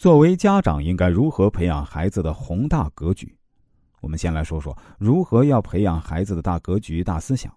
[0.00, 3.36] 作为家长，应该如何培养孩子的宏大格局？
[4.00, 7.54] 我们先来说说如何要培养孩子的大格局、大思想。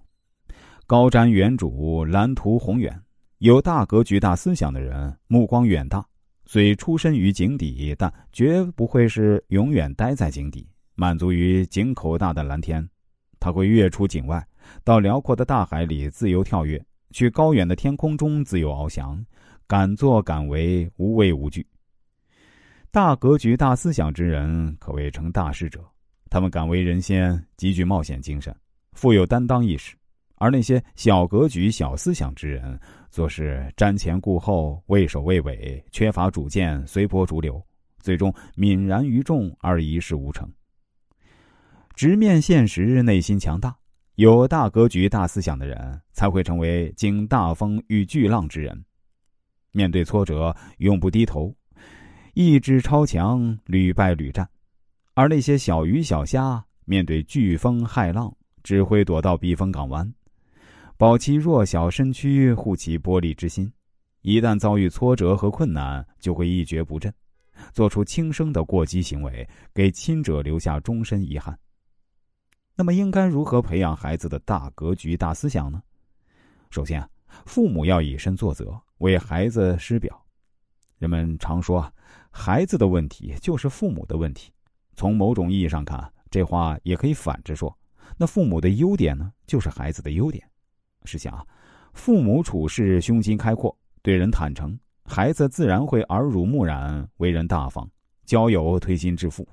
[0.86, 3.02] 高瞻远瞩，蓝图宏远。
[3.38, 6.06] 有大格局、大思想的人，目光远大。
[6.44, 12.86] 虽出身于井底，但绝不会是永远待在井底，满足于井口大的蓝天。
[13.40, 14.46] 他会跃出井外，
[14.84, 19.26] 到辽阔的大海里自由跳跃，去高远的天空中自由翱翔，
[19.66, 21.66] 敢作敢为，无畏无惧。
[22.94, 25.84] 大格局、大思想之人，可谓成大事者。
[26.30, 28.56] 他们敢为人先，极具冒险精神，
[28.92, 29.96] 富有担当意识；
[30.36, 32.80] 而那些小格局、小思想之人，
[33.10, 37.60] 做事瞻前顾后、畏首畏尾，缺乏主见，随波逐流，
[37.98, 40.48] 最终泯然于众而一事无成。
[41.96, 43.76] 直面现实，内心强大，
[44.18, 48.86] 有大格局、大思想的人，才会成为经大风遇巨浪之人。
[49.72, 51.52] 面对挫折，永不低头，
[52.34, 54.50] 意志超强，屡败屡战。
[55.14, 60.12] 而那些小鱼小虾，面对飓风骇浪，只会躲到避风港湾，
[60.98, 63.72] 保其弱小身躯，护其玻璃之心。
[64.24, 67.14] 一旦遭遇挫折和困难，就会一蹶不振，
[67.72, 71.56] 做出轻生的过激行为，给亲者留下终身遗憾。
[72.76, 75.84] 那么，应该如何培养孩子的大格局、大思想呢？
[76.72, 77.08] 首先，
[77.46, 80.20] 父母要以身作则，为孩子师表。
[81.04, 81.86] 人们常说，
[82.32, 84.54] 孩子的问题就是父母的问题。
[84.96, 87.78] 从某种意义上看，这话也可以反着说。
[88.16, 90.42] 那父母的优点呢，就是孩子的优点。
[91.04, 91.46] 试想，
[91.92, 97.86] 父母处事胸襟开阔，对人坦诚，孩子自然会耳濡目染，为人大方，
[98.26, 99.46] 交友推心置腹。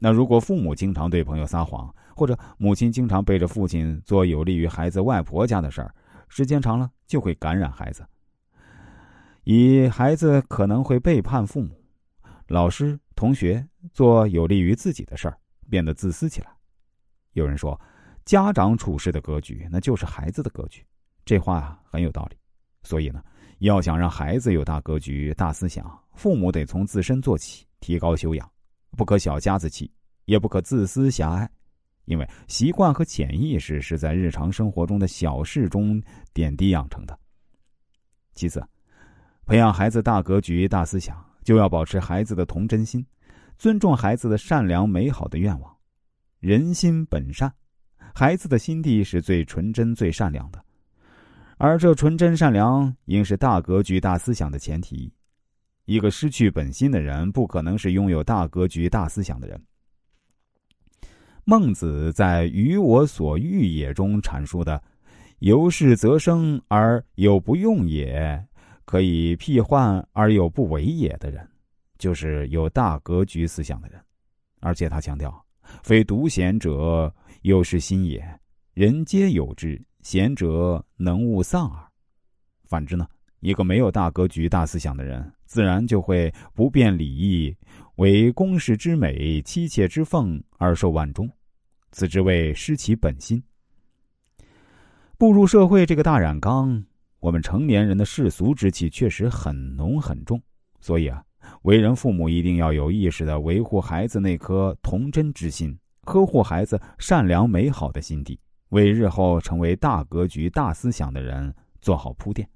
[0.00, 5.94] 那如果父母经常对朋友撒谎，或者母亲经常背着父亲做有利于孩子外婆家的事儿，
[6.30, 8.02] 时间长了就会感染孩子，
[9.50, 11.70] 以孩子可能会背叛父母。
[12.48, 15.38] 老师、同学做有利于自己的事儿，
[15.70, 16.54] 变得自私起来。
[17.32, 17.80] 有人说，
[18.26, 20.84] 家长处事的格局，那就是孩子的格局。
[21.24, 22.36] 这话啊很有道理。
[22.82, 23.24] 所以呢，
[23.60, 28.46] 要想让孩子有大格局、大思想，父母得从自身做起，提高修养，
[28.98, 29.90] 不可小家子气，
[30.26, 31.50] 也不可自私狭隘。
[32.04, 36.02] 因为习惯和潜意识是在日常生活中的小事中
[36.34, 37.18] 点滴养成的。
[38.34, 38.62] 其次，
[39.48, 41.16] 培养孩子大格局、大思想。
[41.42, 43.02] 就要保持孩子的童真心，
[43.56, 45.74] 尊重孩子的善良美好的愿望。
[46.40, 47.50] 人心本善，
[48.14, 50.62] 孩子的心地是最纯真、最善良的，
[51.56, 55.10] 而这纯真善良应是大格局、大思想的前提。
[55.86, 59.58] 一个失去本心的人，不可能是拥有大格局、大思想的人。
[61.44, 64.82] 孟子在《于我所欲也》中阐述的
[65.40, 68.46] “由是则生而有不用也”。
[68.88, 71.46] 可以辟患而又不为也的人，
[71.98, 74.00] 就是有大格局思想的人。
[74.60, 75.44] 而且他强调，
[75.82, 78.26] 非独贤者又是心也，
[78.72, 81.86] 人皆有之，贤者能勿丧耳。
[82.64, 83.06] 反之呢，
[83.40, 87.54] 一个没有大格局、大思想的人，自然就会不辨礼义，
[87.96, 91.30] 为公室之美、妻妾之奉而受万钟，
[91.92, 93.42] 此之谓失其本心。
[95.18, 96.82] 步入社会这个大染缸。
[97.20, 100.40] 我们成年人的世俗之气确实很浓很重，
[100.80, 101.22] 所以啊，
[101.62, 112.48] 为人父母一定要有意识的维护孩子那颗童真之心，呵护孩子善良美好的心地，为日后成为大格局、大思想的人做好铺垫。